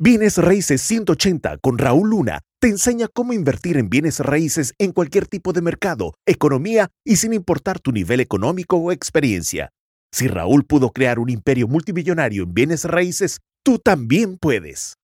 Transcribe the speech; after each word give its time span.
Bienes 0.00 0.38
Raíces 0.38 0.80
180 0.82 1.58
con 1.58 1.76
Raúl 1.76 2.10
Luna 2.10 2.42
te 2.60 2.68
enseña 2.68 3.08
cómo 3.12 3.32
invertir 3.32 3.76
en 3.76 3.90
bienes 3.90 4.20
raíces 4.20 4.72
en 4.78 4.92
cualquier 4.92 5.26
tipo 5.26 5.52
de 5.52 5.60
mercado, 5.60 6.14
economía 6.24 6.86
y 7.04 7.16
sin 7.16 7.32
importar 7.32 7.80
tu 7.80 7.90
nivel 7.90 8.20
económico 8.20 8.76
o 8.76 8.92
experiencia. 8.92 9.70
Si 10.12 10.28
Raúl 10.28 10.64
pudo 10.64 10.90
crear 10.90 11.18
un 11.18 11.30
imperio 11.30 11.66
multimillonario 11.66 12.44
en 12.44 12.54
bienes 12.54 12.84
raíces, 12.84 13.40
tú 13.64 13.80
también 13.80 14.38
puedes. 14.38 14.94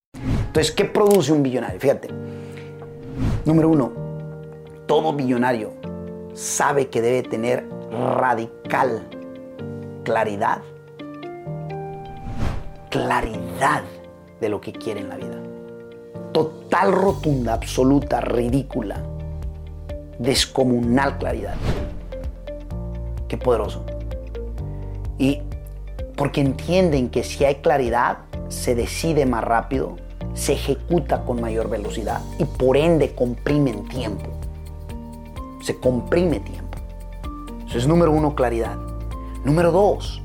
Entonces, 0.46 0.70
¿qué 0.70 0.84
produce 0.84 1.32
un 1.32 1.42
billonario? 1.42 1.80
Fíjate. 1.80 2.11
Número 3.45 3.70
uno, 3.70 3.92
todo 4.86 5.12
billonario 5.12 5.74
sabe 6.34 6.88
que 6.88 7.02
debe 7.02 7.29
tener 7.29 7.68
radical 7.90 9.11
claridad. 10.04 10.62
Claridad 12.92 13.82
de 14.45 14.50
lo 14.50 14.61
que 14.61 14.72
quiere 14.72 15.00
en 15.00 15.08
la 15.08 15.16
vida. 15.16 15.40
Total, 16.32 16.92
rotunda, 16.92 17.55
absoluta, 17.55 18.20
ridícula, 18.20 19.02
descomunal 20.19 21.16
claridad. 21.16 21.55
Qué 23.27 23.38
poderoso. 23.38 23.86
Y 25.19 25.41
porque 26.14 26.42
entienden 26.42 27.09
que 27.09 27.24
si 27.24 27.46
hay 27.46 27.56
claridad, 27.56 28.19
se 28.48 28.74
decide 28.74 29.24
más 29.24 29.42
rápido, 29.42 29.96
se 30.34 30.52
ejecuta 30.52 31.24
con 31.24 31.41
mayor 31.41 31.70
velocidad 31.70 32.20
y 32.38 32.45
por 32.45 32.77
ende 32.77 33.14
comprimen 33.14 33.88
tiempo. 33.88 34.28
Se 35.62 35.80
comprime 35.80 36.41
tiempo. 36.41 36.78
Eso 37.66 37.78
es 37.78 37.86
número 37.86 38.12
uno, 38.12 38.34
claridad. 38.34 38.77
Número 39.42 39.72
dos, 39.72 40.20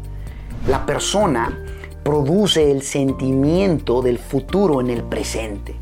la 0.68 0.86
persona 0.86 1.58
produce 2.10 2.72
el 2.72 2.82
sentimiento 2.82 4.02
del 4.02 4.18
futuro 4.18 4.82
en 4.82 4.90
el 4.90 5.04
presente. 5.04 5.76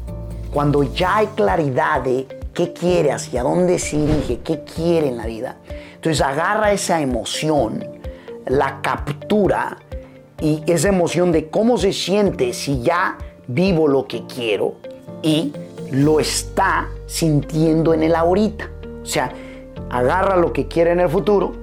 Cuando 0.54 0.84
ya 0.84 1.20
hay 1.20 1.28
claridad 1.28 2.02
de 2.02 2.28
qué 2.54 2.74
quiere, 2.74 3.14
hacia 3.14 3.44
dónde 3.44 3.80
se 3.80 3.96
dirige, 3.96 4.40
qué 4.44 4.66
quiere 4.66 5.08
en 5.08 5.16
la 5.16 5.26
vida, 5.26 5.56
entonces 5.96 6.22
agarra 6.22 6.74
esa 6.74 7.00
emoción, 7.00 7.82
la 8.46 8.82
captura 8.82 9.78
y 10.42 10.64
esa 10.68 10.90
emoción 10.90 11.32
de 11.32 11.48
cómo 11.48 11.78
se 11.78 11.94
siente 11.94 12.52
si 12.52 12.82
ya 12.82 13.18
vivo 13.48 13.88
lo 13.88 14.06
que 14.06 14.26
quiero 14.26 14.74
y 15.24 15.54
lo 15.92 16.20
está 16.20 16.90
sintiendo 17.06 17.94
en 17.94 18.04
el 18.04 18.14
ahorita. 18.14 18.70
O 19.02 19.06
sea, 19.06 19.32
agarra 19.90 20.36
lo 20.36 20.52
que 20.52 20.68
quiere 20.68 20.92
en 20.92 21.00
el 21.00 21.08
futuro, 21.08 21.54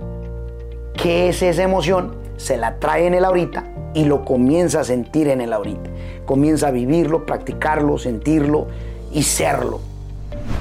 qué 0.94 1.28
es 1.28 1.42
esa 1.42 1.64
emoción, 1.64 2.23
se 2.36 2.56
la 2.56 2.78
trae 2.78 3.06
en 3.06 3.14
el 3.14 3.24
ahorita 3.24 3.64
y 3.94 4.04
lo 4.04 4.24
comienza 4.24 4.80
a 4.80 4.84
sentir 4.84 5.28
en 5.28 5.40
el 5.40 5.52
ahorita. 5.52 5.90
Comienza 6.24 6.68
a 6.68 6.70
vivirlo, 6.70 7.26
practicarlo, 7.26 7.98
sentirlo 7.98 8.66
y 9.12 9.22
serlo. 9.22 9.80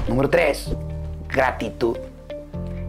Número 0.08 0.30
tres, 0.30 0.74
gratitud. 1.28 1.96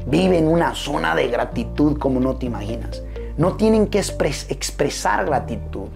Vive 0.05 0.37
en 0.37 0.47
una 0.47 0.75
zona 0.75 1.15
de 1.15 1.27
gratitud 1.27 1.97
como 1.97 2.19
no 2.19 2.35
te 2.35 2.45
imaginas. 2.45 3.01
No 3.37 3.55
tienen 3.55 3.87
que 3.87 3.99
expresar 3.99 5.25
gratitud. 5.25 5.87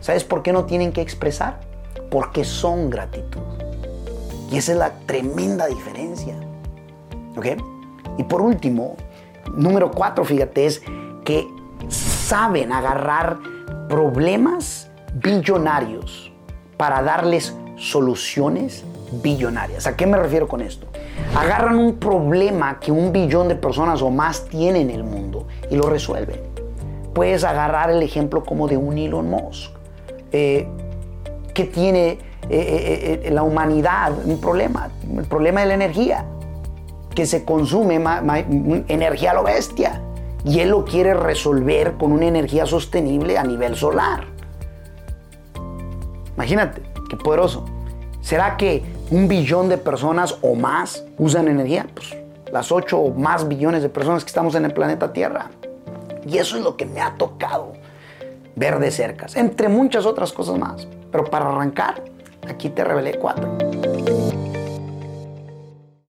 ¿Sabes 0.00 0.24
por 0.24 0.42
qué 0.42 0.52
no 0.52 0.64
tienen 0.64 0.92
que 0.92 1.00
expresar? 1.00 1.60
Porque 2.10 2.44
son 2.44 2.90
gratitud. 2.90 3.40
Y 4.50 4.58
esa 4.58 4.72
es 4.72 4.78
la 4.78 4.92
tremenda 5.06 5.66
diferencia. 5.66 6.34
¿Ok? 7.36 7.46
Y 8.18 8.24
por 8.24 8.40
último, 8.40 8.96
número 9.56 9.90
cuatro, 9.90 10.24
fíjate, 10.24 10.66
es 10.66 10.82
que 11.24 11.46
saben 12.26 12.72
agarrar 12.72 13.38
problemas 13.88 14.90
billonarios 15.14 16.32
para 16.76 17.00
darles 17.00 17.54
soluciones 17.76 18.84
billonarias. 19.22 19.86
¿A 19.86 19.96
qué 19.96 20.08
me 20.08 20.16
refiero 20.16 20.48
con 20.48 20.60
esto? 20.60 20.88
Agarran 21.36 21.78
un 21.78 21.98
problema 21.98 22.80
que 22.80 22.90
un 22.90 23.12
billón 23.12 23.46
de 23.46 23.54
personas 23.54 24.02
o 24.02 24.10
más 24.10 24.46
tienen 24.46 24.90
en 24.90 24.96
el 24.96 25.04
mundo 25.04 25.46
y 25.70 25.76
lo 25.76 25.88
resuelven. 25.88 26.40
Puedes 27.14 27.44
agarrar 27.44 27.90
el 27.90 28.02
ejemplo 28.02 28.44
como 28.44 28.66
de 28.66 28.76
un 28.76 28.98
Elon 28.98 29.30
Musk, 29.30 29.70
eh, 30.32 30.66
que 31.54 31.64
tiene 31.64 32.18
eh, 32.50 33.20
eh, 33.22 33.30
la 33.30 33.44
humanidad 33.44 34.12
un 34.24 34.40
problema, 34.40 34.90
el 35.16 35.26
problema 35.26 35.60
de 35.60 35.66
la 35.66 35.74
energía, 35.74 36.24
que 37.14 37.24
se 37.24 37.44
consume 37.44 38.00
energía 38.88 39.30
a 39.30 39.34
lo 39.34 39.44
bestia 39.44 40.02
y 40.46 40.60
él 40.60 40.70
lo 40.70 40.84
quiere 40.84 41.12
resolver 41.12 41.94
con 41.98 42.12
una 42.12 42.26
energía 42.26 42.66
sostenible 42.66 43.36
a 43.36 43.42
nivel 43.42 43.74
solar. 43.74 44.24
Imagínate, 46.36 46.82
qué 47.10 47.16
poderoso. 47.16 47.64
¿Será 48.20 48.56
que 48.56 48.84
un 49.10 49.26
billón 49.26 49.68
de 49.68 49.76
personas 49.76 50.38
o 50.42 50.54
más 50.54 51.04
usan 51.18 51.48
energía? 51.48 51.86
Pues 51.92 52.16
las 52.52 52.70
8 52.70 52.96
o 52.96 53.12
más 53.12 53.48
billones 53.48 53.82
de 53.82 53.88
personas 53.88 54.24
que 54.24 54.28
estamos 54.28 54.54
en 54.54 54.64
el 54.64 54.72
planeta 54.72 55.12
Tierra. 55.12 55.50
Y 56.24 56.38
eso 56.38 56.56
es 56.56 56.62
lo 56.62 56.76
que 56.76 56.86
me 56.86 57.00
ha 57.00 57.14
tocado 57.16 57.72
ver 58.54 58.78
de 58.78 58.90
cerca, 58.90 59.26
entre 59.34 59.68
muchas 59.68 60.06
otras 60.06 60.32
cosas 60.32 60.58
más. 60.58 60.86
Pero 61.10 61.24
para 61.24 61.48
arrancar, 61.48 62.02
aquí 62.48 62.70
te 62.70 62.84
revelé 62.84 63.18
cuatro. 63.18 63.65